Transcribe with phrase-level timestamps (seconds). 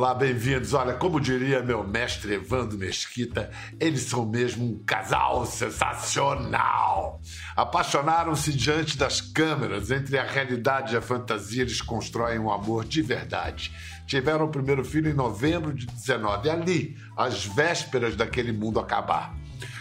[0.00, 0.72] Olá, bem-vindos.
[0.72, 7.20] Olha, como diria meu mestre Evandro Mesquita, eles são mesmo um casal sensacional.
[7.54, 13.02] Apaixonaram-se diante das câmeras, entre a realidade e a fantasia, eles constroem um amor de
[13.02, 13.70] verdade.
[14.06, 19.36] Tiveram o primeiro filho em novembro de 19, ali, às vésperas daquele mundo acabar.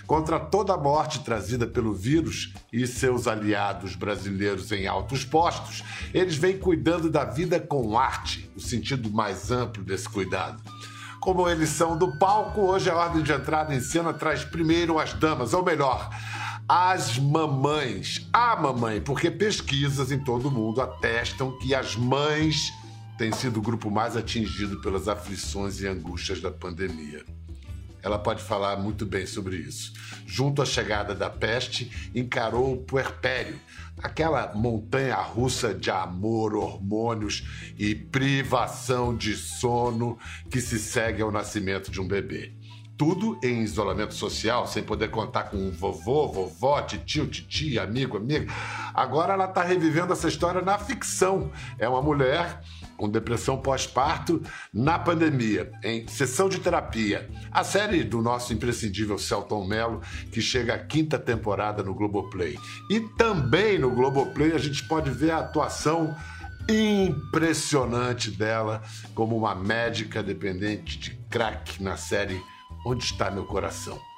[0.09, 6.35] Contra toda a morte trazida pelo vírus e seus aliados brasileiros em altos postos, eles
[6.35, 10.63] vêm cuidando da vida com arte, o sentido mais amplo desse cuidado.
[11.19, 15.13] Como eles são do palco, hoje a ordem de entrada em cena traz primeiro as
[15.13, 16.09] damas, ou melhor,
[16.67, 18.27] as mamães.
[18.33, 22.73] A mamãe, porque pesquisas em todo o mundo atestam que as mães
[23.15, 27.23] têm sido o grupo mais atingido pelas aflições e angústias da pandemia.
[28.02, 29.94] Ela pode falar muito bem sobre isso.
[30.25, 33.59] Junto à chegada da peste, encarou o puerpério,
[34.02, 40.17] aquela montanha russa de amor, hormônios e privação de sono
[40.50, 42.53] que se segue ao nascimento de um bebê.
[42.97, 48.52] Tudo em isolamento social, sem poder contar com vovô, vovó, tio, titia, amigo, amiga.
[48.94, 51.50] Agora ela está revivendo essa história na ficção.
[51.78, 52.61] É uma mulher
[53.00, 57.30] com depressão pós-parto na pandemia, em sessão de terapia.
[57.50, 60.02] A série do nosso imprescindível Celton Mello,
[60.33, 62.58] que chega à quinta temporada no Globoplay.
[62.89, 66.14] E também no Globoplay a gente pode ver a atuação
[66.67, 68.83] impressionante dela
[69.16, 72.39] como uma médica dependente de crack na série
[72.86, 74.08] Onde Está Meu Coração.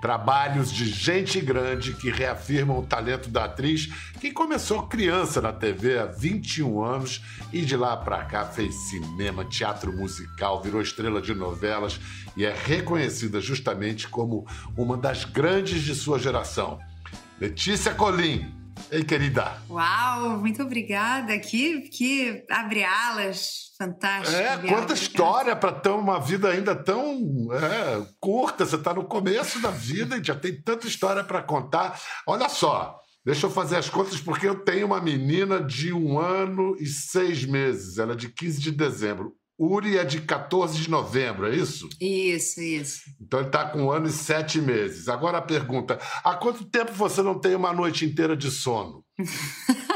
[0.00, 3.86] Trabalhos de gente grande que reafirmam o talento da atriz
[4.20, 9.44] que começou criança na TV há 21 anos e de lá para cá fez cinema,
[9.44, 11.98] teatro musical, virou estrela de novelas
[12.36, 14.46] e é reconhecida justamente como
[14.76, 16.78] uma das grandes de sua geração.
[17.40, 18.57] Letícia Colim,
[18.90, 19.60] Ei, querida.
[19.68, 21.38] Uau, muito obrigada.
[21.38, 24.36] Que, que abre alas, fantástico.
[24.36, 28.64] É, quanta história para ter uma vida ainda tão é, curta.
[28.64, 32.00] Você está no começo da vida e já tem tanta história para contar.
[32.26, 36.74] Olha só, deixa eu fazer as contas porque eu tenho uma menina de um ano
[36.80, 37.98] e seis meses.
[37.98, 39.34] Ela é de 15 de dezembro.
[39.58, 41.88] Uri é de 14 de novembro, é isso?
[42.00, 43.00] Isso, isso.
[43.20, 45.08] Então ele está com um ano e sete meses.
[45.08, 49.04] Agora a pergunta: há quanto tempo você não tem uma noite inteira de sono?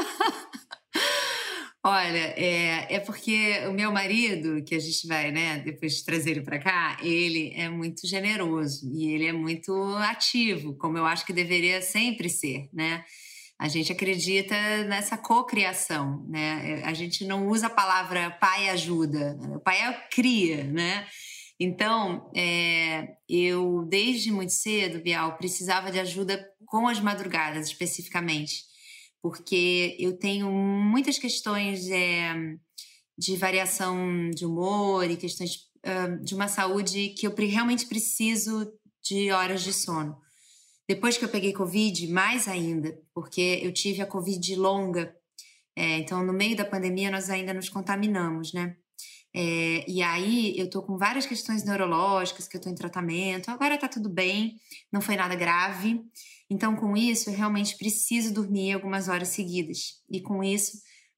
[1.85, 6.41] Olha, é, é porque o meu marido, que a gente vai, né, depois trazer ele
[6.41, 11.33] para cá, ele é muito generoso e ele é muito ativo, como eu acho que
[11.33, 13.03] deveria sempre ser, né?
[13.63, 14.53] A gente acredita
[14.89, 16.81] nessa cocriação, né?
[16.83, 21.07] A gente não usa a palavra pai ajuda, o pai é cria, né?
[21.57, 28.65] Então, é, eu desde muito cedo, Bial, precisava de ajuda com as madrugadas especificamente,
[29.21, 32.33] porque eu tenho muitas questões é,
[33.17, 35.51] de variação de humor e questões
[36.21, 38.69] de uma saúde que eu realmente preciso
[39.01, 40.21] de horas de sono.
[40.93, 45.11] Depois que eu peguei Covid, mais ainda, porque eu tive a Covid longa.
[45.75, 48.75] É, então, no meio da pandemia, nós ainda nos contaminamos, né?
[49.35, 53.49] É, e aí, eu tô com várias questões neurológicas que eu tô em tratamento.
[53.49, 54.59] Agora tá tudo bem,
[54.91, 55.99] não foi nada grave.
[56.47, 59.99] Então, com isso, eu realmente preciso dormir algumas horas seguidas.
[60.07, 60.73] E com isso,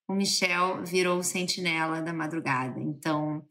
[0.08, 2.80] o Michel virou o sentinela da madrugada.
[2.80, 3.44] Então,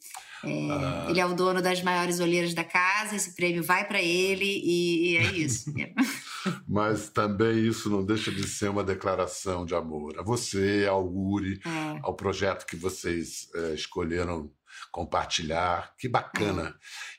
[0.45, 1.07] é, ah.
[1.09, 5.13] ele é o dono das maiores olheiras da casa, esse prêmio vai para ele e,
[5.13, 5.73] e, é isso.
[6.69, 11.59] Mas também isso não deixa de ser uma declaração de amor a você, ao Uri,
[11.65, 12.01] é.
[12.03, 14.51] ao projeto que vocês é, escolheram
[14.93, 15.95] compartilhar.
[15.99, 16.69] Que bacana.
[16.69, 16.75] É.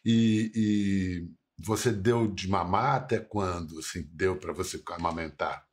[0.06, 3.80] E, e, você deu de mamar até quando?
[3.80, 5.65] Assim, deu para você amamentar?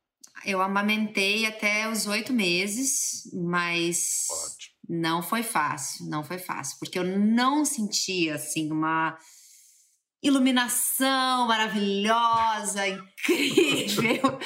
[0.45, 4.75] Eu amamentei até os oito meses, mas Ótimo.
[4.89, 9.17] não foi fácil, não foi fácil, porque eu não sentia assim uma
[10.21, 14.39] iluminação maravilhosa, incrível,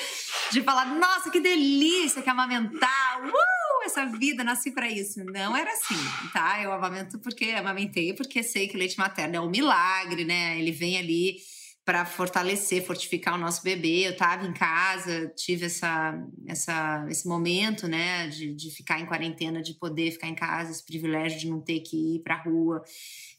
[0.51, 5.23] de falar, nossa, que delícia que amamentar, uh, essa vida, nasci para isso.
[5.23, 5.95] Não era assim,
[6.33, 6.61] tá?
[6.61, 10.59] Eu amamento porque amamentei, porque sei que o leite materno é um milagre, né?
[10.59, 11.37] Ele vem ali
[11.87, 14.05] para fortalecer, fortificar o nosso bebê.
[14.05, 19.61] Eu estava em casa, tive essa, essa, esse momento, né, de, de ficar em quarentena,
[19.61, 22.83] de poder ficar em casa, esse privilégio de não ter que ir para a rua,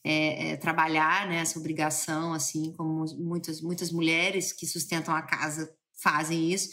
[0.03, 5.71] é, é, trabalhar, né, essa obrigação, assim como muitas, muitas mulheres que sustentam a casa
[6.03, 6.71] fazem isso.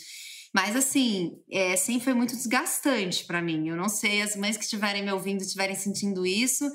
[0.53, 3.67] Mas, assim, é, sempre foi muito desgastante para mim.
[3.67, 6.71] Eu não sei, as mães que estiverem me ouvindo estiverem sentindo isso,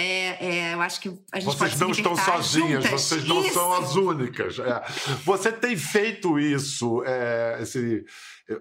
[0.00, 2.90] é, é, eu acho que a gente Vocês não estão sozinhas, juntas.
[3.02, 3.54] vocês não isso.
[3.54, 4.56] são as únicas.
[4.60, 4.82] É.
[5.24, 8.04] Você tem feito isso, é, esse,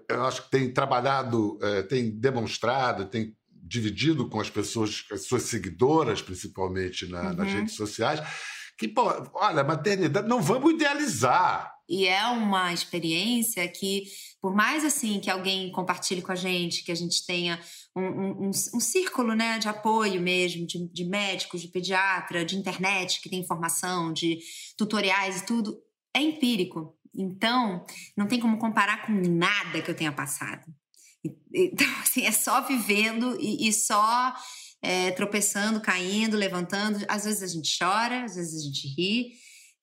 [0.09, 5.43] eu acho que tem trabalhado, é, tem demonstrado, tem dividido com as pessoas, as suas
[5.43, 7.33] seguidoras, principalmente na, uhum.
[7.33, 8.19] nas redes sociais,
[8.75, 9.03] que, pô,
[9.35, 11.71] olha, maternidade, não vamos idealizar.
[11.87, 14.03] E é uma experiência que,
[14.41, 17.59] por mais assim que alguém compartilhe com a gente, que a gente tenha
[17.97, 23.21] um, um, um, círculo né, de apoio mesmo, de, de médicos, de pediatra, de internet
[23.21, 24.39] que tem informação, de
[24.77, 25.81] tutoriais e tudo,
[26.13, 26.95] é empírico.
[27.15, 27.85] Então,
[28.15, 30.65] não tem como comparar com nada que eu tenha passado.
[31.53, 34.33] Então, assim, é só vivendo e, e só
[34.81, 37.03] é, tropeçando, caindo, levantando.
[37.07, 39.31] Às vezes a gente chora, às vezes a gente ri.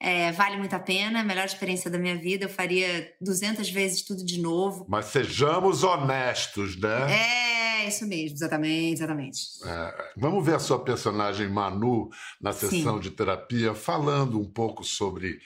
[0.00, 2.44] É, vale muito a pena, a melhor experiência da minha vida.
[2.44, 4.87] Eu faria 200 vezes tudo de novo.
[4.88, 7.10] Mas sejamos honestos, né?
[7.10, 7.44] É,
[7.88, 9.40] isso mesmo, exatamente, exatamente.
[9.64, 12.08] É, vamos ver a sua personagem Manu
[12.40, 13.00] na sessão Sim.
[13.00, 15.38] de terapia, falando um pouco sobre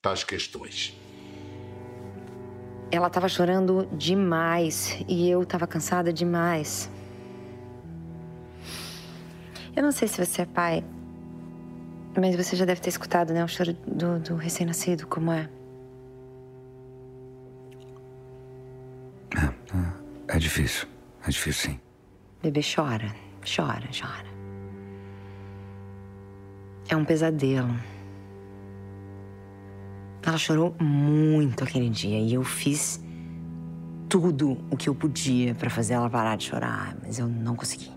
[0.00, 0.96] tais questões.
[2.90, 6.90] Ela estava chorando demais e eu estava cansada demais.
[9.74, 10.84] Eu não sei se você é pai,
[12.14, 13.42] mas você já deve ter escutado, né?
[13.42, 15.48] O choro do, do recém-nascido, como é.
[19.34, 20.86] É, é, é difícil.
[21.26, 21.80] É difícil, sim.
[22.42, 24.26] Bebê chora, chora, chora.
[26.88, 27.72] É um pesadelo.
[30.24, 33.00] Ela chorou muito aquele dia e eu fiz
[34.08, 37.90] tudo o que eu podia para fazer ela parar de chorar, mas eu não consegui.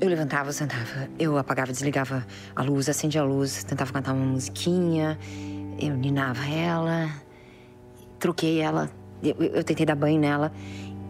[0.00, 5.18] Eu levantava, sentava, eu apagava, desligava a luz, acendia a luz, tentava cantar uma musiquinha,
[5.78, 7.10] eu ninava ela,
[8.18, 8.90] troquei ela,
[9.22, 10.52] eu, eu tentei dar banho nela,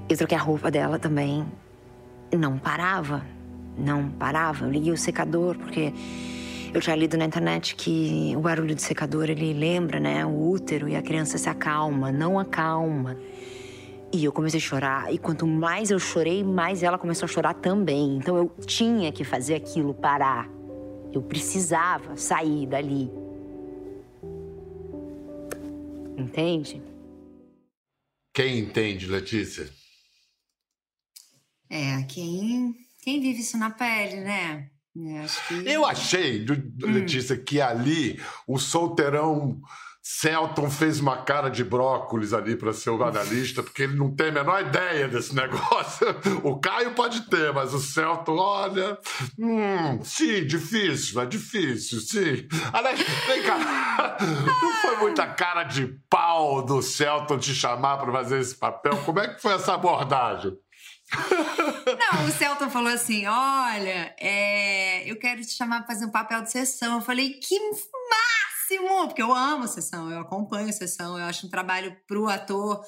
[0.08, 1.44] eu troquei a roupa dela também.
[2.37, 3.25] Não parava,
[3.76, 4.64] não parava.
[4.64, 5.93] Eu liguei o secador porque
[6.73, 10.88] eu tinha lido na internet que o barulho do secador ele lembra, né, o útero
[10.88, 13.17] e a criança se acalma, não acalma.
[14.12, 15.12] E eu comecei a chorar.
[15.12, 18.17] E quanto mais eu chorei, mais ela começou a chorar também.
[18.17, 20.49] Então eu tinha que fazer aquilo parar.
[21.12, 23.11] Eu precisava sair dali.
[26.17, 26.81] Entende?
[28.32, 29.67] Quem entende, Letícia?
[31.69, 34.71] É, quem, quem vive isso na pele, né?
[35.49, 35.69] Que...
[35.69, 36.45] Eu achei,
[36.81, 37.45] Letícia, hum.
[37.45, 39.61] que ali o solteirão
[40.09, 44.29] Celton fez uma cara de brócolis ali para ser o analista, porque ele não tem
[44.29, 46.07] a menor ideia desse negócio.
[46.45, 48.97] O Caio pode ter, mas o Celton, olha.
[49.37, 52.47] Hum, sim, difícil, é difícil, sim.
[52.73, 54.17] Aliás, vem cá.
[54.63, 58.97] Não foi muita cara de pau do Celton te chamar para fazer esse papel?
[59.05, 60.57] Como é que foi essa abordagem?
[61.14, 66.43] Não, o Celton falou assim: olha, é, eu quero te chamar para fazer um papel
[66.43, 66.97] de sessão.
[66.97, 69.06] Eu falei, que máximo!
[69.06, 72.82] Porque eu amo sessão, eu acompanho sessão, eu acho um trabalho para o ator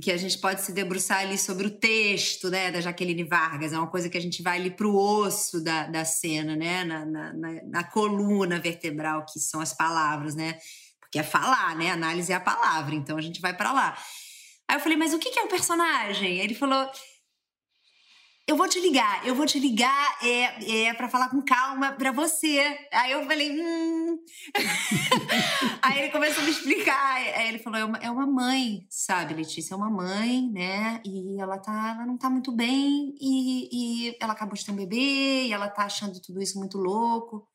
[0.00, 3.78] que a gente pode se debruçar ali sobre o texto, né, da Jaqueline Vargas, é
[3.78, 7.04] uma coisa que a gente vai ali para o osso da, da cena, né, na,
[7.04, 7.32] na,
[7.64, 10.58] na, coluna vertebral, que são as palavras, né,
[11.00, 13.98] porque é falar, né, análise é a palavra, então a gente vai para lá.
[14.68, 16.38] Aí eu falei, mas o que é o personagem?
[16.38, 16.88] Ele falou,
[18.46, 22.10] eu vou te ligar, eu vou te ligar é, é para falar com calma para
[22.10, 22.76] você.
[22.92, 24.18] Aí eu falei, hum.
[25.80, 27.14] Aí ele começou a me explicar.
[27.16, 29.74] Aí ele falou, é uma, é uma mãe, sabe, Letícia?
[29.74, 31.00] É uma mãe, né?
[31.04, 34.76] E ela tá, ela não tá muito bem e, e ela acabou de ter um
[34.76, 37.48] bebê e ela tá achando tudo isso muito louco.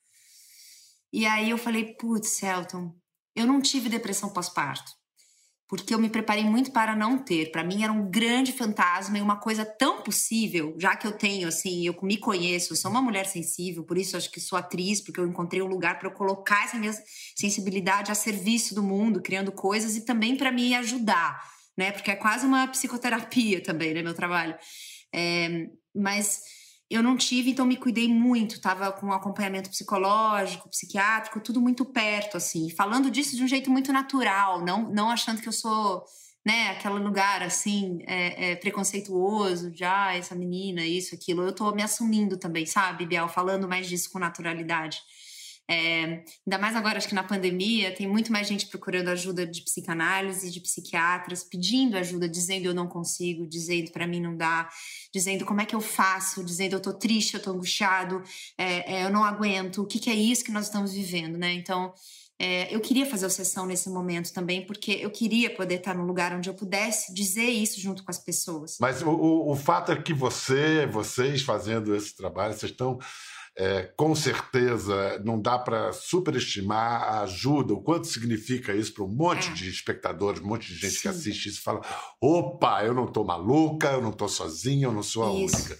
[1.11, 2.95] E aí eu falei, putz, Celton,
[3.35, 4.91] eu não tive depressão pós-parto
[5.67, 7.51] porque eu me preparei muito para não ter.
[7.51, 11.47] Para mim era um grande fantasma e uma coisa tão possível, já que eu tenho
[11.47, 15.01] assim, eu me conheço, eu sou uma mulher sensível, por isso acho que sou atriz,
[15.01, 16.93] porque eu encontrei um lugar para eu colocar essa minha
[17.35, 21.41] sensibilidade a serviço do mundo, criando coisas e também para me ajudar,
[21.77, 21.91] né?
[21.91, 24.55] Porque é quase uma psicoterapia também, né, meu trabalho.
[25.13, 26.41] É, mas
[26.89, 32.37] eu não tive, então me cuidei muito, tava com acompanhamento psicológico, psiquiátrico, tudo muito perto,
[32.37, 36.05] assim, falando disso de um jeito muito natural, não, não achando que eu sou,
[36.45, 41.73] né, aquele lugar, assim, é, é, preconceituoso, já, ah, essa menina, isso, aquilo, eu tô
[41.73, 45.01] me assumindo também, sabe, Biel, falando mais disso com naturalidade.
[45.69, 49.61] É, ainda mais agora, acho que na pandemia, tem muito mais gente procurando ajuda de
[49.61, 54.69] psicanálise, de psiquiatras, pedindo ajuda, dizendo eu não consigo, dizendo para mim não dá,
[55.13, 58.23] dizendo como é que eu faço, dizendo eu tô triste, eu tô angustiado,
[58.57, 61.53] é, é, eu não aguento, o que, que, é isso que nós estamos vivendo, né?
[61.53, 61.93] Então,
[62.39, 66.05] É, eu queria fazer o sessão nesse momento também, porque eu queria poder estar num
[66.05, 68.77] lugar onde eu pudesse dizer isso junto com as pessoas.
[68.79, 72.99] Mas o, o, o fato é que você, vocês fazendo esse trabalho, vocês estão
[73.57, 79.07] é, com certeza não dá para superestimar a ajuda, o quanto significa isso para um
[79.07, 79.53] monte é.
[79.53, 81.01] de espectadores, um monte de gente Sim.
[81.01, 81.81] que assiste isso e fala:
[82.21, 85.55] opa, eu não estou maluca, eu não estou sozinha, eu não sou a isso.
[85.55, 85.77] única.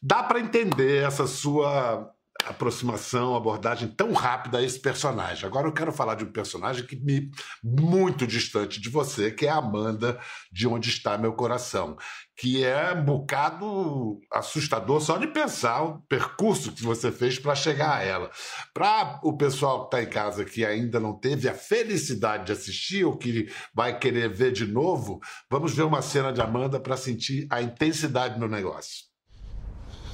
[0.00, 2.08] Dá para entender essa sua
[2.46, 5.46] aproximação, abordagem tão rápida a esse personagem.
[5.46, 7.30] Agora eu quero falar de um personagem que me
[7.62, 10.18] muito distante de você, que é a Amanda
[10.52, 11.96] de Onde Está Meu Coração,
[12.36, 17.96] que é um bocado assustador só de pensar o percurso que você fez para chegar
[17.96, 18.30] a ela.
[18.72, 23.04] Para o pessoal que está em casa que ainda não teve a felicidade de assistir
[23.04, 27.46] ou que vai querer ver de novo, vamos ver uma cena de Amanda para sentir
[27.50, 29.06] a intensidade no negócio.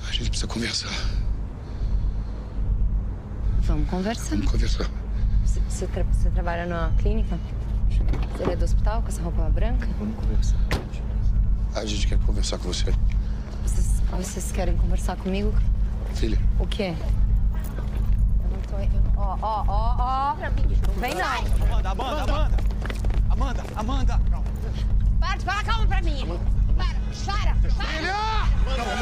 [0.08, 1.21] A gente precisa conversar.
[3.62, 4.30] Vamos conversar.
[4.30, 4.90] Vamos conversar.
[5.44, 7.38] Você, você, tra você trabalha na clínica?
[8.36, 9.88] Você é do hospital com essa roupa branca?
[9.98, 10.56] Vamos conversar.
[11.74, 12.92] A gente quer conversar com você.
[13.62, 15.54] Vocês, vocês querem conversar comigo?
[16.14, 16.38] Filha.
[16.58, 16.94] O quê?
[18.44, 19.20] Eu não tô.
[19.20, 20.36] Ó, ó, ó, ó.
[20.98, 21.22] Vem não.
[21.66, 22.56] Amanda, Amanda, Amanda.
[23.30, 24.20] Amanda, Amanda.
[25.20, 26.26] Para, fala calma pra mim.
[26.76, 27.84] Para, para, para.
[27.86, 28.14] Filha!
[28.76, 28.94] Calma,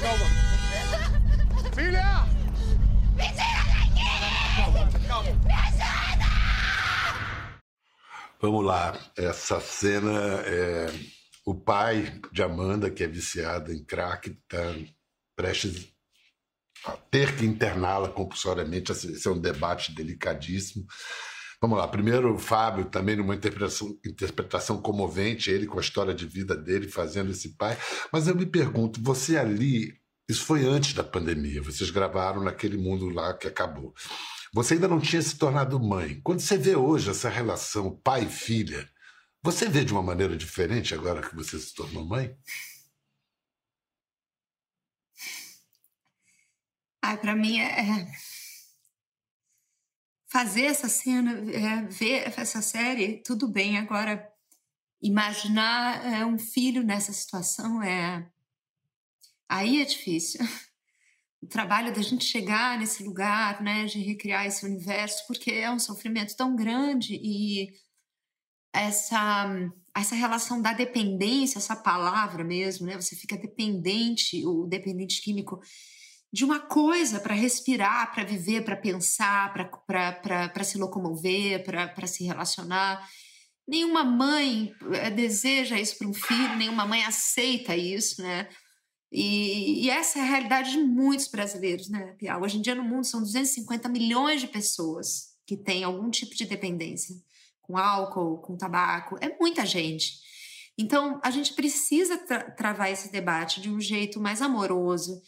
[0.00, 0.26] calma.
[1.74, 2.21] Filha!
[5.22, 5.92] Me ajuda!
[8.40, 10.10] Vamos lá, essa cena
[10.44, 10.92] é
[11.46, 14.74] o pai de Amanda, que é viciada em crack, está
[15.36, 15.92] prestes
[16.84, 18.90] a ter que interná-la compulsoriamente.
[18.90, 20.84] Esse é um debate delicadíssimo.
[21.60, 26.26] Vamos lá, primeiro o Fábio, também numa interpretação, interpretação comovente, ele com a história de
[26.26, 27.78] vida dele fazendo esse pai.
[28.12, 29.94] Mas eu me pergunto, você ali,
[30.28, 33.94] isso foi antes da pandemia, vocês gravaram naquele mundo lá que acabou.
[34.54, 36.20] Você ainda não tinha se tornado mãe.
[36.20, 38.88] Quando você vê hoje essa relação pai filha,
[39.42, 42.36] você vê de uma maneira diferente agora que você se tornou mãe?
[47.02, 48.12] Ai, para mim é, é
[50.28, 53.78] fazer essa cena, é, ver essa série, tudo bem.
[53.78, 54.30] Agora,
[55.00, 58.30] imaginar é, um filho nessa situação é
[59.48, 60.40] aí é difícil.
[61.42, 65.78] O trabalho da gente chegar nesse lugar, né, de recriar esse universo, porque é um
[65.78, 67.72] sofrimento tão grande e
[68.72, 75.60] essa essa relação da dependência, essa palavra mesmo, né, você fica dependente, o dependente químico
[76.32, 83.06] de uma coisa para respirar, para viver, para pensar, para se locomover, para se relacionar.
[83.68, 88.48] Nenhuma mãe eh, deseja isso para um filho, nenhuma mãe aceita isso, né?
[89.14, 92.42] E, e, essa é a realidade de muitos brasileiros, né, Piau?
[92.42, 96.46] Hoje em dia no mundo são 250 milhões de pessoas que têm algum tipo de
[96.46, 97.14] dependência
[97.60, 99.16] com álcool, com tabaco.
[99.20, 100.14] É muita gente.
[100.78, 105.20] Então, a gente precisa tra travar esse debate de um jeito mais amoroso,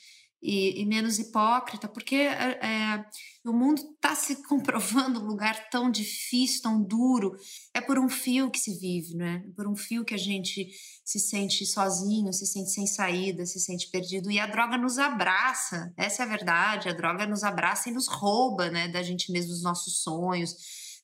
[0.44, 3.04] e, e menos hipócrita, porque é, é
[3.42, 7.34] o mundo está se comprovando um lugar tão difícil, tão duro.
[7.72, 9.42] É por um fio que se vive, né?
[9.48, 10.70] É por um fio que a gente
[11.02, 14.30] se sente sozinho, se sente sem saída, se sente perdido.
[14.30, 16.90] E a droga nos abraça, essa é a verdade.
[16.90, 18.86] A droga nos abraça e nos rouba, né?
[18.88, 20.54] Da gente mesmo, dos nossos sonhos,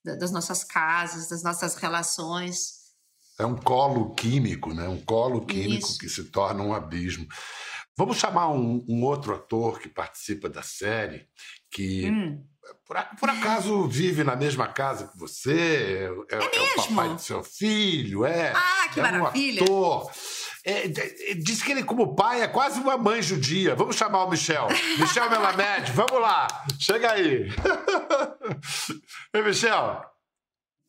[0.04, 2.80] das nossas casas, das nossas relações.
[3.38, 4.86] É um colo químico, né?
[4.86, 5.98] Um colo químico Isso.
[5.98, 7.26] que se torna um abismo.
[7.96, 11.26] Vamos chamar um, um, outro ator que participa da série,
[11.70, 12.42] que hum.
[12.86, 17.20] por, por, acaso vive na mesma casa que você, é, é, é o papai do
[17.20, 18.52] seu filho, é.
[18.54, 19.62] Ah, que é maravilha!
[19.62, 20.10] Um ator.
[20.64, 20.88] É,
[21.34, 23.74] diz que ele, como pai, é quase uma mãe judia.
[23.74, 24.68] Vamos chamar o Michel.
[24.98, 26.46] Michel Melamed, vamos lá.
[26.78, 27.50] Chega aí.
[29.32, 30.04] Ei, Michel.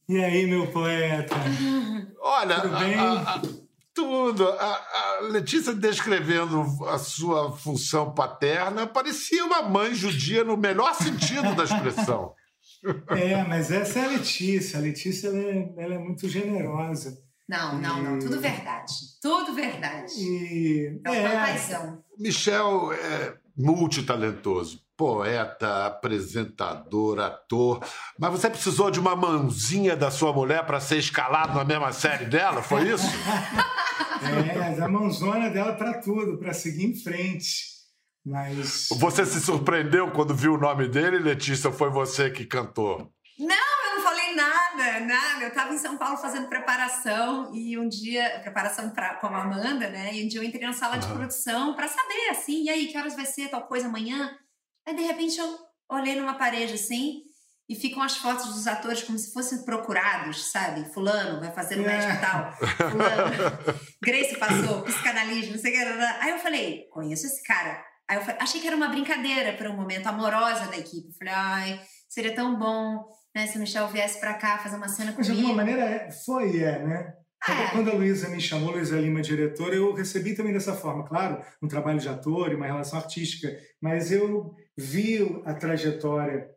[0.10, 1.36] E aí, meu poeta?
[2.20, 2.96] Olha, Tudo bem?
[2.96, 3.42] A, a,
[3.94, 4.48] tudo.
[4.48, 11.56] A, a, Letícia descrevendo a sua função paterna parecia uma mãe judia no melhor sentido
[11.56, 12.34] da expressão.
[13.10, 14.80] É, mas essa é a Letícia.
[14.80, 17.18] A Letícia ela é, ela é muito generosa.
[17.48, 18.20] Não, não, não.
[18.20, 18.94] Tudo verdade.
[19.22, 20.14] Tudo verdade.
[20.18, 21.02] E...
[21.06, 22.04] É, é paixão.
[22.18, 27.84] Michel é multitalentoso poeta, apresentador, ator.
[28.20, 32.26] Mas você precisou de uma mãozinha da sua mulher para ser escalado na mesma série
[32.26, 33.08] dela, foi isso?
[34.22, 37.72] é, a mãozona dela para tudo, para seguir em frente.
[38.26, 38.88] Mas.
[38.92, 41.70] Você se surpreendeu quando viu o nome dele, Letícia?
[41.70, 43.12] Ou foi você que cantou?
[43.40, 45.44] Não, eu não falei nada, nada.
[45.44, 49.90] Eu estava em São Paulo fazendo preparação e um dia preparação pra, com a Amanda,
[49.90, 50.14] né?
[50.14, 52.98] E um dia eu entrei na sala de produção para saber assim, e aí que
[52.98, 54.38] horas vai ser tal coisa amanhã?
[54.88, 55.58] Aí, de repente, eu
[55.90, 57.24] olhei numa parede assim
[57.72, 60.84] e ficam as fotos dos atores como se fossem procurados, sabe?
[60.94, 63.34] Fulano vai fazer o médico tal, fulano,
[64.04, 66.04] Grace passou, psicanalista, não sei o que.
[66.22, 67.82] Aí eu falei, conheço esse cara.
[68.10, 71.14] Aí eu falei, achei que era uma brincadeira para um momento amorosa da equipe.
[71.18, 75.14] Falei, ai, seria tão bom né, se o Michel viesse para cá fazer uma cena
[75.16, 75.48] Mas de comigo.
[75.48, 77.14] alguma maneira é- foi e é, né?
[77.46, 77.68] Quando- É.
[77.72, 81.08] Quando a Luísa me chamou, Luísa Lima, diretora, eu recebi também dessa forma.
[81.08, 83.48] Claro, um trabalho de ator e uma relação artística,
[83.82, 86.48] mas eu vi a trajetória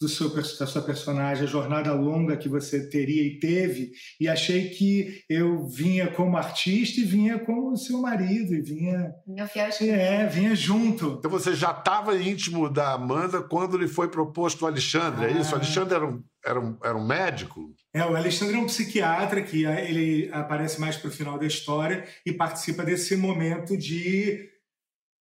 [0.00, 4.68] do seu, da sua personagem, a jornada longa que você teria e teve, e achei
[4.70, 10.26] que eu vinha como artista e vinha como seu marido, e vinha, Meu fiel é,
[10.26, 11.16] vinha junto.
[11.18, 15.52] Então você já estava íntimo da Amanda quando lhe foi proposto o Alexandre, é isso?
[15.52, 15.58] O Ah.
[15.58, 17.74] Alexandre era um, era um, era um médico?
[17.94, 21.46] É, o Alexandre é um psiquiatra que ah, ele aparece mais para o final da
[21.46, 24.46] história e participa desse momento de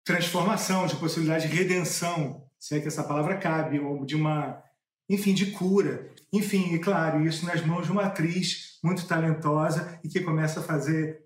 [0.05, 4.62] transformação, de possibilidade de redenção, se é que essa palavra cabe, ou de uma,
[5.11, 6.09] enfim, de cura.
[6.33, 10.62] Enfim, e claro, isso nas mãos de uma atriz muito talentosa e que começa a
[10.62, 11.25] fazer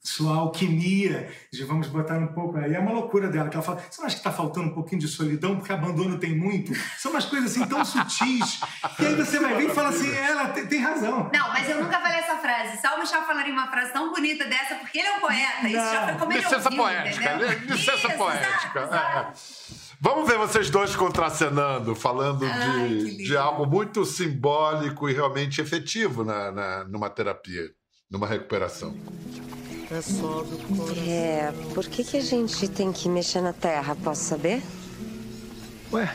[0.00, 2.58] sua alquimia, de vamos botar um pouco.
[2.58, 4.74] Aí é uma loucura dela, que ela fala: você não acha que está faltando um
[4.74, 6.72] pouquinho de solidão, porque abandono tem muito?
[6.96, 8.60] São umas coisas assim tão sutis.
[9.00, 11.28] E aí você vai ver e fala assim: ela tem, tem razão.
[11.34, 12.80] Não, mas eu nunca falei essa frase.
[12.80, 15.66] Só o Michel falaria uma frase tão bonita dessa, porque ele é um poeta.
[15.66, 17.48] Isso já foi como ele Licença ouviu, poética, entendeu?
[17.48, 17.54] né?
[17.66, 19.32] licença Isso, poética.
[20.02, 20.08] É.
[20.08, 26.24] Vamos ver vocês dois contracenando, falando Ai, de, de algo muito simbólico e realmente efetivo
[26.24, 27.70] na, na- numa terapia,
[28.10, 28.96] numa recuperação.
[31.06, 33.94] É, por que, que a gente tem que mexer na terra?
[34.02, 34.62] Posso saber?
[35.92, 36.12] Ué,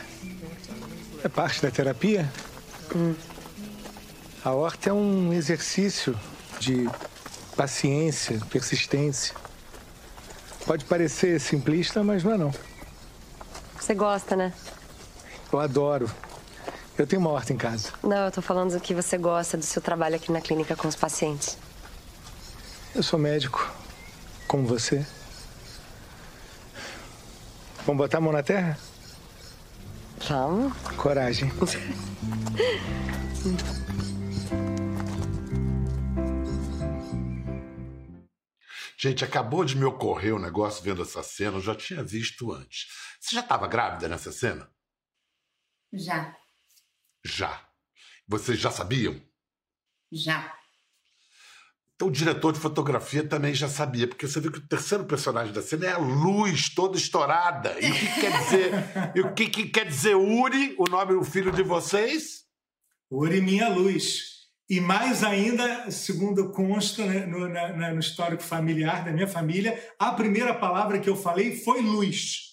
[1.22, 2.30] é parte da terapia?
[4.44, 6.18] A horta é um exercício
[6.58, 6.88] de
[7.56, 9.34] paciência, persistência.
[10.66, 12.52] Pode parecer simplista, mas não é não.
[13.78, 14.52] Você gosta, né?
[15.52, 16.10] Eu adoro.
[16.98, 17.92] Eu tenho uma horta em casa.
[18.02, 20.96] Não, eu tô falando que você gosta do seu trabalho aqui na clínica com os
[20.96, 21.56] pacientes.
[22.94, 23.70] Eu sou médico,
[24.48, 25.06] como você.
[27.86, 28.76] Vamos botar a mão na terra?
[30.28, 30.72] Vamos.
[30.96, 31.50] Coragem.
[39.00, 42.88] Gente, acabou de me ocorrer um negócio vendo essa cena, eu já tinha visto antes.
[43.28, 44.70] Você já estava grávida nessa cena?
[45.92, 46.34] Já,
[47.26, 47.62] Já.
[48.26, 49.20] Vocês já sabiam?
[50.10, 50.54] já.
[51.94, 55.52] Então o diretor de fotografia também já sabia, porque você viu que o terceiro personagem
[55.52, 57.78] da cena é a luz toda estourada.
[57.80, 58.72] E o que quer dizer?
[59.16, 62.44] e o que, que quer dizer Uri, o nome do filho de vocês?
[63.10, 64.38] Uri Minha Luz.
[64.70, 70.12] E mais ainda, segundo consta né, no, na- no histórico familiar da minha família, a
[70.12, 72.47] primeira palavra que eu falei foi luz.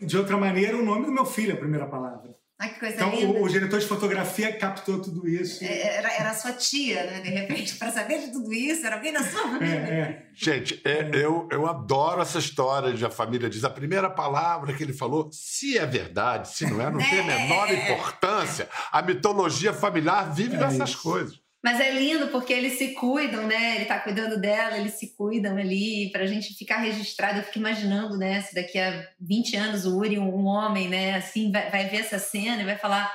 [0.00, 2.34] De outra maneira, o nome do meu filho é a primeira palavra.
[2.58, 3.38] Ai, que coisa Então, linda.
[3.38, 5.62] o, o diretor de fotografia captou tudo isso.
[5.62, 7.20] É, Era, era sua tia, né?
[7.20, 9.74] De repente, para saber de tudo isso, era alguém da sua família.
[9.74, 14.72] É, Gente, é, eu, eu adoro essa história de a família diz a primeira palavra
[14.72, 18.68] que ele falou, se é verdade, se não é, não tem a menor importância.
[18.90, 21.38] A mitologia familiar vive dessas coisas.
[21.64, 23.76] Mas é lindo porque eles se cuidam, né?
[23.76, 27.38] Ele tá cuidando dela, eles se cuidam ali, pra gente ficar registrado.
[27.38, 28.40] Eu fico imaginando, né?
[28.42, 32.18] Se daqui a 20 anos o Uri, um homem, né, assim, vai, vai ver essa
[32.20, 33.12] cena e vai falar: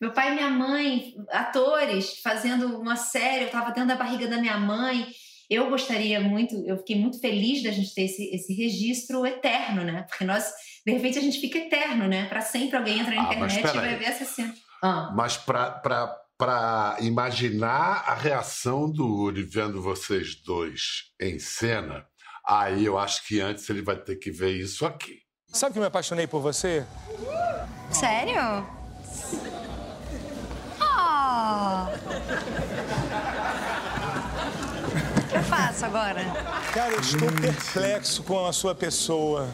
[0.00, 4.38] meu pai e minha mãe, atores, fazendo uma série, eu tava dentro da barriga da
[4.38, 5.06] minha mãe.
[5.50, 10.06] Eu gostaria muito, eu fiquei muito feliz da gente ter esse, esse registro eterno, né?
[10.08, 10.48] Porque nós,
[10.86, 12.26] de repente, a gente fica eterno, né?
[12.26, 13.96] Pra sempre alguém entra na Ah, internet e vai aí.
[13.96, 14.54] ver essa cena.
[14.80, 15.12] Ah.
[15.14, 16.16] Mas para
[17.00, 22.06] imaginar a reação do Uri vendo vocês dois em cena,
[22.46, 25.18] aí eu acho que antes ele vai ter que ver isso aqui.
[25.52, 26.86] Sabe que eu me apaixonei por você?
[27.90, 28.66] Sério?
[30.80, 31.86] Oh.
[35.18, 36.24] O que eu faço agora?
[36.72, 39.48] Cara, eu estou perplexo com a sua pessoa.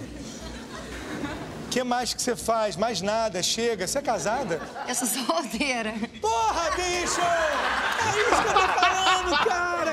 [1.77, 2.75] O que mais que você faz?
[2.75, 3.87] Mais nada, chega.
[3.87, 4.62] Você é casada?
[4.89, 5.93] Eu sou solteira.
[6.23, 7.21] Porra, bicho!
[7.21, 9.93] É isso que eu tô falando, cara!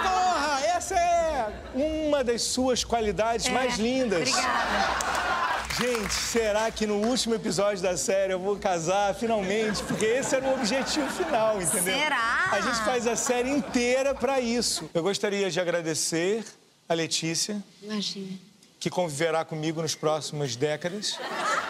[0.00, 4.28] Porra, essa é uma das suas qualidades mais lindas.
[4.28, 5.66] Obrigada.
[5.80, 9.82] Gente, será que no último episódio da série eu vou casar finalmente?
[9.82, 11.98] Porque esse era o objetivo final, entendeu?
[11.98, 12.48] Será?
[12.52, 14.88] A gente faz a série inteira pra isso.
[14.94, 16.44] Eu gostaria de agradecer
[16.88, 18.38] a Letícia, Imagina.
[18.78, 21.18] Que conviverá comigo nos próximos décadas.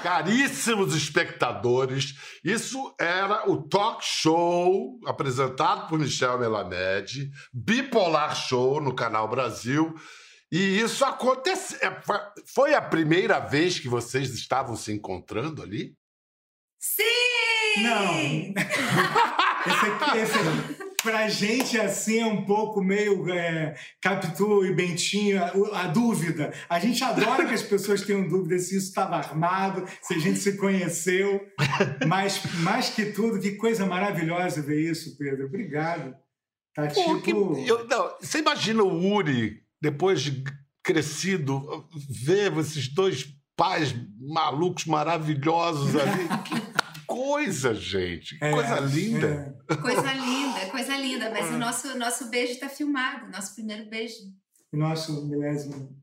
[0.03, 9.27] Caríssimos espectadores, isso era o talk show apresentado por Michel Melamed, Bipolar Show no Canal
[9.29, 9.95] Brasil.
[10.51, 11.79] E isso aconteceu.
[11.83, 12.03] é,
[12.47, 15.95] Foi a primeira vez que vocês estavam se encontrando ali?
[16.79, 17.03] Sim!
[17.83, 18.15] Não.
[19.67, 20.88] esse aqui, esse aqui.
[21.03, 26.53] Pra gente, assim, é um pouco meio é, Capitu e Bentinho, a, a, dúvida.
[26.69, 30.39] A gente adora que as pessoas tenham dúvida se isso estava armado, se a gente
[30.41, 31.41] se conheceu.
[32.07, 35.47] Mas, mais que tudo, que coisa maravilhosa ver isso, Pedro.
[35.47, 36.17] Obrigado.
[36.75, 37.55] Tá Pô, tipo...
[37.55, 40.43] Que, eu, não, você imagina o Uri, depois de
[40.83, 46.29] crescido, ver esses dois pais malucos maravilhosos ali.
[47.19, 48.39] Que coisa, gente!
[48.41, 49.57] É, coisa linda!
[49.69, 49.77] É.
[49.77, 51.31] Coisa linda, coisa linda.
[51.31, 51.59] Mas o ah.
[51.59, 54.15] nosso, nosso beijo está filmado, nosso primeiro beijo.
[54.73, 55.99] Nosso milésimo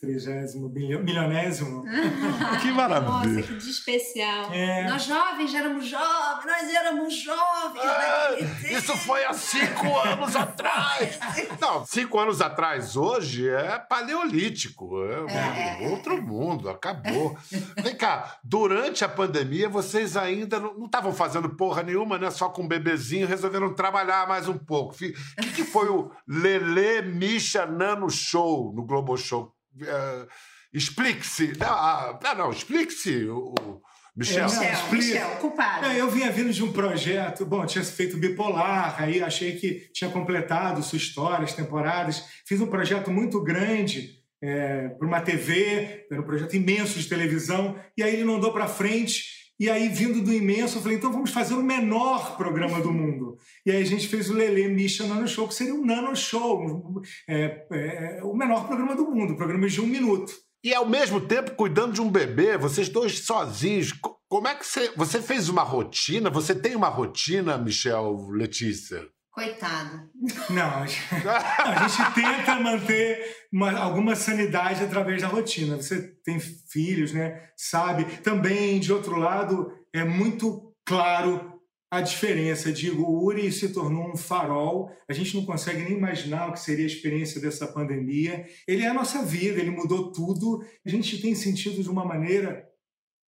[0.00, 1.82] trigésimo, milionésimo.
[2.62, 3.10] que maravilha.
[3.10, 4.52] Nossa, que dia especial.
[4.52, 4.88] É.
[4.88, 8.64] Nós jovens éramos jovens, nós éramos jovens.
[8.64, 11.18] É, isso foi há cinco anos atrás.
[11.60, 15.02] Não, cinco anos atrás, hoje, é paleolítico.
[15.04, 15.88] É, é.
[15.90, 17.36] outro mundo, acabou.
[17.82, 22.30] Vem cá, durante a pandemia, vocês ainda não estavam fazendo porra nenhuma, né?
[22.30, 24.94] Só com um bebezinho, resolveram trabalhar mais um pouco.
[24.94, 29.57] O que, que foi o Lele Misha Nano Show no Globo Show?
[29.82, 30.28] Uh,
[30.72, 31.52] explique-se.
[31.60, 33.26] Ah, ah, não, explique-se.
[33.26, 33.82] O,
[34.18, 34.48] Michel.
[34.48, 35.86] É, Michel, Michel, culpado.
[35.86, 40.10] É, eu vinha vindo de um projeto, bom, tinha feito bipolar, aí achei que tinha
[40.10, 42.24] completado sua história, as temporadas.
[42.44, 47.78] Fiz um projeto muito grande é, para uma TV, era um projeto imenso de televisão,
[47.96, 49.37] e aí ele não andou para frente.
[49.58, 53.36] E aí, vindo do imenso, eu falei, então vamos fazer o menor programa do mundo.
[53.66, 57.02] E aí a gente fez o Lele Misha Nano Show, que seria um nano show,
[57.28, 60.32] é, é, o menor programa do mundo, programa de um minuto.
[60.62, 63.92] E ao mesmo tempo, cuidando de um bebê, vocês dois sozinhos,
[64.28, 64.92] como é que você.
[64.96, 66.28] Você fez uma rotina?
[66.30, 69.08] Você tem uma rotina, Michel Letícia?
[69.38, 70.10] Coitado.
[70.50, 75.76] Não, a gente tenta manter uma, alguma sanidade através da rotina.
[75.76, 77.48] Você tem filhos, né?
[77.56, 78.04] Sabe.
[78.18, 81.52] Também, de outro lado, é muito claro
[81.88, 82.72] a diferença.
[82.72, 84.90] Digo, o Uri se tornou um farol.
[85.08, 88.44] A gente não consegue nem imaginar o que seria a experiência dessa pandemia.
[88.66, 90.64] Ele é a nossa vida, ele mudou tudo.
[90.84, 92.68] A gente tem sentido de uma maneira,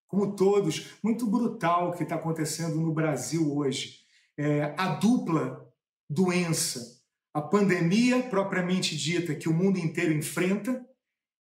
[0.09, 4.01] como todos, muito brutal o que está acontecendo no Brasil hoje.
[4.37, 5.70] É, a dupla
[6.11, 7.01] doença,
[7.33, 10.85] a pandemia propriamente dita que o mundo inteiro enfrenta,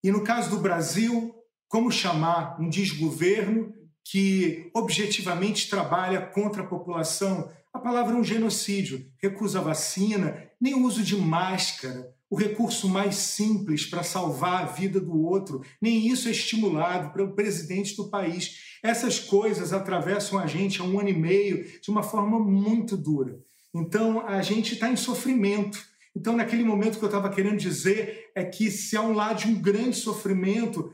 [0.04, 1.34] e no caso do Brasil,
[1.68, 3.74] como chamar um desgoverno
[4.06, 7.52] que objetivamente trabalha contra a população?
[7.74, 13.16] A palavra é um genocídio, recusa vacina, nem o uso de máscara, o recurso mais
[13.16, 18.78] simples para salvar a vida do outro, nem isso é estimulado pelo presidente do país.
[18.84, 23.40] Essas coisas atravessam a gente há um ano e meio de uma forma muito dura.
[23.74, 25.80] Então, a gente está em sofrimento.
[26.16, 29.48] Então, naquele momento que eu estava querendo dizer é que se há um lado de
[29.48, 30.92] um grande sofrimento,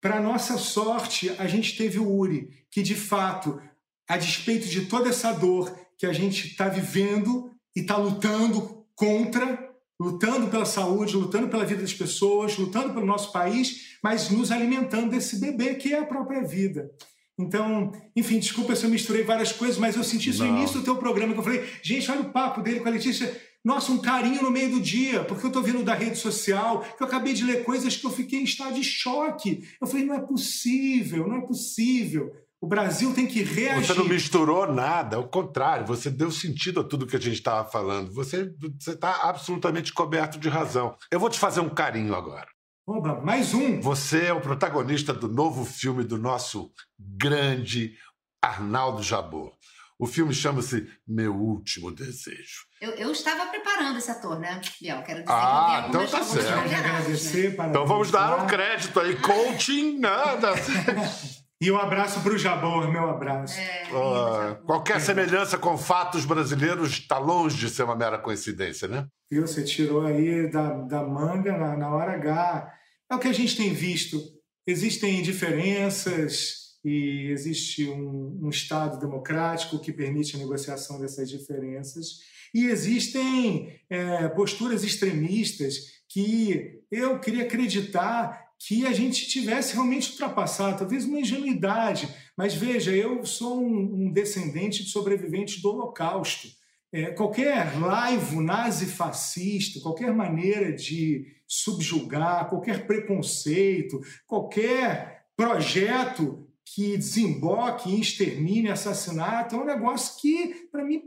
[0.00, 3.60] para nossa sorte, a gente teve o Uri, que de fato,
[4.08, 9.70] a despeito de toda essa dor que a gente está vivendo e está lutando contra,
[10.00, 15.10] lutando pela saúde, lutando pela vida das pessoas, lutando pelo nosso país, mas nos alimentando
[15.10, 16.90] desse bebê que é a própria vida.
[17.38, 20.84] Então, enfim, desculpa se eu misturei várias coisas, mas eu senti isso no início do
[20.84, 23.40] teu programa, que eu falei, gente, olha o papo dele com a Letícia.
[23.64, 27.02] Nossa, um carinho no meio do dia, porque eu estou vindo da rede social, que
[27.02, 29.68] eu acabei de ler coisas que eu fiquei em estado de choque.
[29.80, 32.32] Eu falei, não é possível, não é possível.
[32.60, 33.86] O Brasil tem que reagir.
[33.86, 37.68] Você não misturou nada, ao contrário, você deu sentido a tudo que a gente estava
[37.68, 38.12] falando.
[38.12, 40.96] Você está absolutamente coberto de razão.
[41.10, 42.48] Eu vou te fazer um carinho agora.
[42.90, 43.82] Oba, mais um!
[43.82, 47.94] Você é o protagonista do novo filme do nosso grande
[48.40, 49.52] Arnaldo Jabor.
[49.98, 52.64] O filme chama-se Meu Último Desejo.
[52.80, 55.02] Eu, eu, estava preparando esse ator, né, Biel?
[55.02, 56.74] Quero dizer ah, que eu então tá certo.
[56.74, 59.16] Agradecer, então vamos dar um crédito aí.
[59.16, 60.54] Coaching, nada.
[61.60, 63.58] E um abraço para o Jabor, meu abraço.
[63.58, 69.08] É, uh, qualquer semelhança com fatos brasileiros está longe de ser uma mera coincidência, né?
[69.28, 72.72] E você tirou aí da, da manga na, na hora H.
[73.10, 74.22] É o que a gente tem visto.
[74.64, 82.20] Existem diferenças e existe um, um Estado democrático que permite a negociação dessas diferenças.
[82.54, 90.78] E existem é, posturas extremistas que eu queria acreditar que a gente tivesse realmente ultrapassado,
[90.78, 96.48] talvez uma ingenuidade, mas veja, eu sou um, descendente de sobreviventes do Holocausto.
[96.92, 108.00] É, qualquer laivo nazi-fascista, qualquer maneira de subjugar, qualquer preconceito, qualquer projeto que desemboque em
[108.00, 111.02] extermínio, assassinato, é um negócio que, para mim,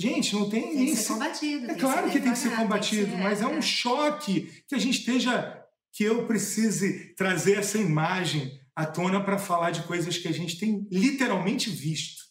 [0.00, 0.74] gente, não tem...
[0.74, 1.70] Tem que ser combatido.
[1.70, 4.62] É claro que, que tem que ser combatido, que ser, mas é, é um choque
[4.66, 5.57] que a gente esteja
[5.98, 10.56] que eu precise trazer essa imagem à tona para falar de coisas que a gente
[10.56, 12.22] tem literalmente visto.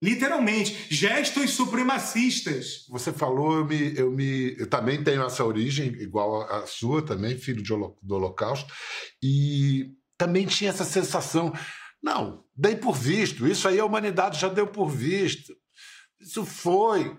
[0.00, 2.86] Literalmente, gestos supremacistas.
[2.88, 7.36] Você falou, eu, me, eu, me, eu também tenho essa origem, igual a sua também,
[7.36, 8.72] filho de, do Holocausto,
[9.20, 11.52] e também tinha essa sensação.
[12.00, 15.52] Não, dei por visto, isso aí a humanidade já deu por visto.
[16.20, 17.18] Isso foi.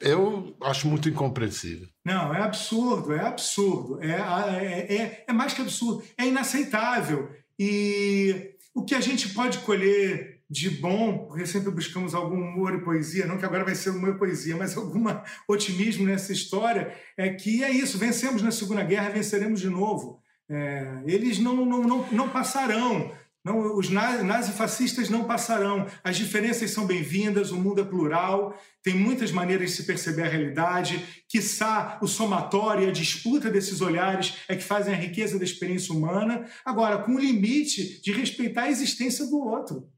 [0.00, 1.88] Eu acho muito incompreensível.
[2.06, 4.00] Não, é absurdo, é absurdo.
[4.00, 7.28] É, é, é, é mais que absurdo, é inaceitável.
[7.58, 12.84] E o que a gente pode colher de bom, porque sempre buscamos algum humor e
[12.84, 15.04] poesia, não que agora vai ser humor e poesia, mas algum
[15.50, 20.20] otimismo nessa história, é que é isso, vencemos na Segunda Guerra, venceremos de novo.
[20.48, 23.12] É, eles não, não, não, não passarão,
[23.46, 25.86] não, os nazifascistas não passarão.
[26.02, 30.28] As diferenças são bem-vindas, o mundo é plural, tem muitas maneiras de se perceber a
[30.28, 31.22] realidade.
[31.28, 35.94] Quiçá o somatório e a disputa desses olhares é que fazem a riqueza da experiência
[35.94, 36.44] humana.
[36.64, 39.88] Agora, com o limite de respeitar a existência do outro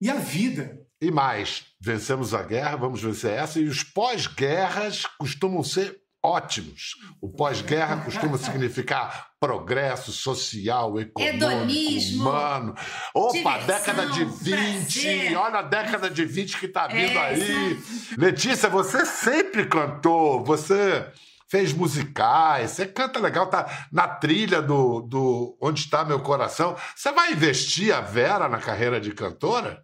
[0.00, 0.86] e a vida.
[1.00, 6.96] E mais, vencemos a guerra, vamos vencer essa, e os pós-guerras costumam ser ótimos.
[7.20, 12.74] O pós-guerra costuma significar progresso social, econômico, Hedonismo, humano.
[13.12, 15.36] Opa, diversão, década de 20, prazer.
[15.36, 17.82] olha a década de 20 que está vindo é, aí.
[18.16, 21.10] Letícia, você sempre cantou, você
[21.48, 26.76] fez musicais, você canta legal, tá na trilha do, do Onde Está Meu Coração.
[26.94, 29.82] Você vai investir a Vera na carreira de cantora?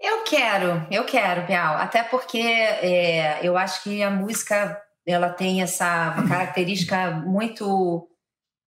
[0.00, 1.76] Eu quero, eu quero, Bial.
[1.76, 8.08] Até porque é, eu acho que a música ela tem essa característica muito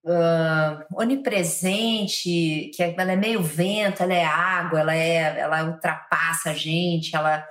[0.06, 6.52] uh, onipresente, que é, ela é meio vento, ela é água, ela é, ela ultrapassa
[6.52, 7.46] a gente, ela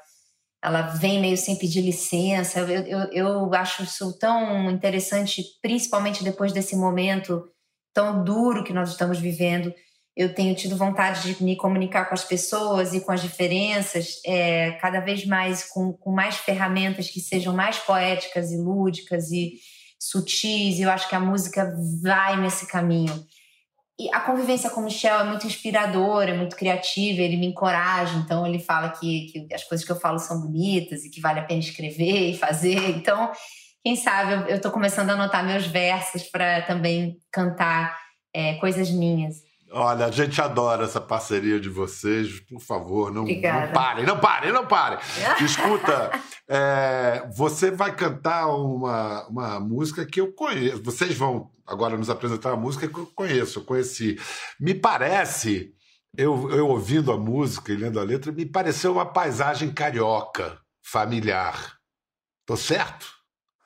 [0.63, 2.61] ela vem meio sem pedir licença.
[2.61, 7.49] Eu, eu, eu acho isso tão interessante, principalmente depois desse momento
[7.95, 9.73] tão duro que nós estamos vivendo
[10.21, 14.73] eu tenho tido vontade de me comunicar com as pessoas e com as diferenças, é,
[14.73, 19.55] cada vez mais com, com mais ferramentas que sejam mais poéticas e lúdicas e
[19.99, 20.79] sutis.
[20.79, 23.27] E eu acho que a música vai nesse caminho.
[23.99, 28.15] E a convivência com o Michel é muito inspiradora, é muito criativa, ele me encoraja.
[28.19, 31.41] Então, ele fala que, que as coisas que eu falo são bonitas e que vale
[31.41, 32.79] a pena escrever e fazer.
[32.95, 33.33] Então,
[33.83, 37.99] quem sabe eu estou começando a anotar meus versos para também cantar
[38.35, 39.49] é, coisas minhas.
[39.73, 42.41] Olha, a gente adora essa parceria de vocês.
[42.41, 44.99] Por favor, não, não parem, não parem, não parem.
[45.45, 46.11] Escuta,
[46.49, 50.83] é, você vai cantar uma, uma música que eu conheço.
[50.83, 54.19] Vocês vão agora nos apresentar uma música que eu conheço, eu conheci.
[54.59, 55.73] Me parece,
[56.17, 61.77] eu, eu ouvindo a música e lendo a letra, me pareceu uma paisagem carioca, familiar.
[62.45, 63.20] Tô certo?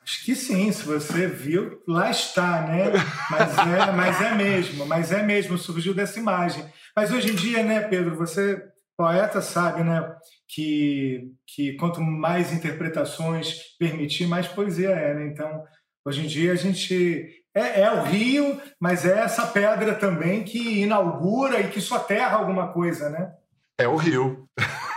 [0.05, 2.93] Acho que sim, se você viu, lá está, né?
[3.31, 6.63] Mas é, mas é mesmo, mas é mesmo, surgiu dessa imagem.
[6.95, 8.63] Mas hoje em dia, né, Pedro, você,
[8.99, 10.15] poeta, sabe, né,
[10.47, 15.27] que, que quanto mais interpretações permitir, mais poesia é, né?
[15.27, 15.65] Então,
[16.05, 17.43] hoje em dia a gente.
[17.57, 22.73] É, é o rio, mas é essa pedra também que inaugura e que soterra alguma
[22.73, 23.33] coisa, né?
[23.79, 24.47] É o rio.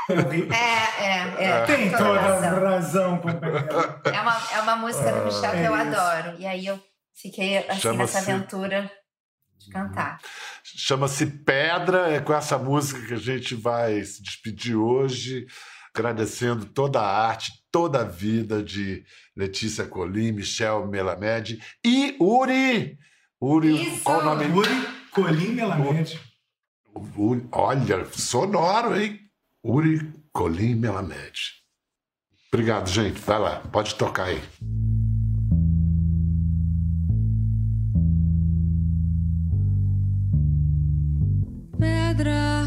[0.10, 1.66] É, é, é.
[1.66, 3.68] Tem toda razão, razão companheiro.
[4.06, 6.40] É uma, é uma música do Michel que eu é adoro.
[6.40, 6.80] E aí eu
[7.14, 8.90] fiquei assim nessa aventura
[9.58, 10.20] de cantar.
[10.64, 15.46] Chama-se Pedra, é com essa música que a gente vai se despedir hoje,
[15.94, 19.04] agradecendo toda a arte, toda a vida de
[19.36, 22.98] Letícia Colim, Michel Melamed e Uri.
[23.42, 24.04] Uri, Isso.
[24.04, 24.46] qual o nome?
[24.46, 26.20] Uri Colim Melamed.
[27.52, 29.27] Olha, sonoro, hein?
[29.70, 31.58] Uri Colim Melamed.
[32.54, 33.20] Obrigado, gente.
[33.20, 34.42] Vai lá, pode tocar aí.
[41.78, 42.64] Pedra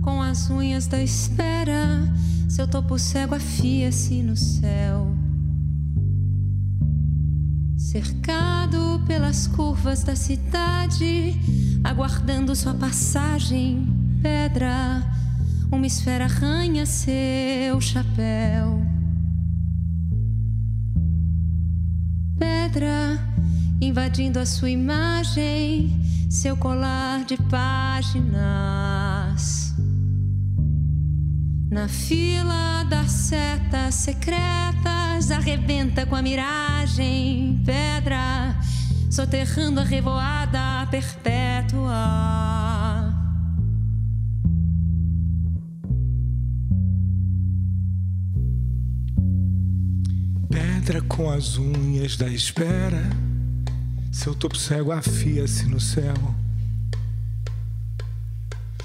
[0.00, 1.98] com as unhas da espera,
[2.48, 5.12] seu topo cego afia-se no céu.
[7.76, 11.34] Cercado pelas curvas da cidade,
[11.82, 13.88] aguardando sua passagem,
[14.22, 15.18] pedra
[15.70, 18.82] uma esfera arranha seu chapéu.
[22.38, 23.18] Pedra
[23.80, 28.38] invadindo a sua imagem, seu colar de páginas.
[31.70, 38.56] Na fila das setas secretas, arrebenta com a miragem, pedra,
[39.10, 42.77] soterrando a revoada perpétua.
[50.88, 53.02] Entra com as unhas da espera,
[54.10, 56.14] seu topo cego afia-se no céu.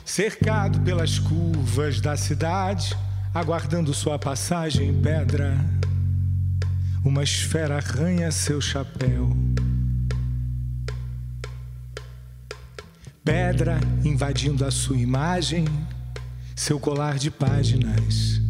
[0.03, 2.93] cercado pelas curvas da cidade,
[3.33, 5.57] aguardando sua passagem em pedra.
[7.05, 9.29] Uma esfera arranha seu chapéu.
[13.23, 15.63] Pedra invadindo a sua imagem,
[16.53, 18.42] seu colar de páginas.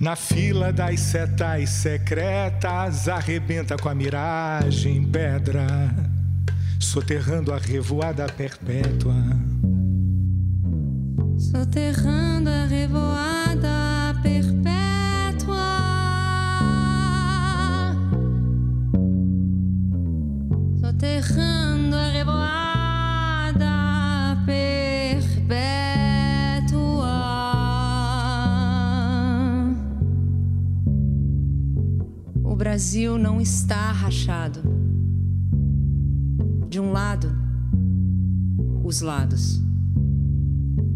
[0.00, 5.66] Na fila das setas secretas, arrebenta com a miragem pedra,
[6.80, 9.14] soterrando a revoada perpétua.
[11.38, 14.71] Soterrando a revoada perpétua.
[32.92, 34.60] Brasil não está rachado.
[36.68, 37.34] De um lado,
[38.84, 39.62] os lados.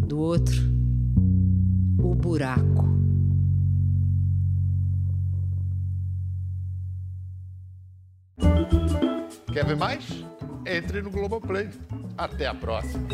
[0.07, 0.63] Do outro,
[1.99, 2.85] o buraco.
[9.51, 10.05] Quer ver mais?
[10.67, 11.71] Entre no Globoplay.
[12.19, 13.09] Até a próxima.